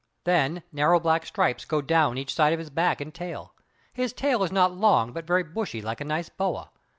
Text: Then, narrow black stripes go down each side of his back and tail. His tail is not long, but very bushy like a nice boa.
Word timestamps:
Then, 0.23 0.63
narrow 0.71 0.99
black 0.99 1.27
stripes 1.27 1.63
go 1.63 1.79
down 1.79 2.17
each 2.17 2.33
side 2.33 2.53
of 2.53 2.57
his 2.57 2.71
back 2.71 3.01
and 3.01 3.13
tail. 3.13 3.53
His 3.93 4.13
tail 4.13 4.41
is 4.43 4.51
not 4.51 4.71
long, 4.73 5.13
but 5.13 5.27
very 5.27 5.43
bushy 5.43 5.79
like 5.79 6.01
a 6.01 6.05
nice 6.05 6.27
boa. 6.27 6.71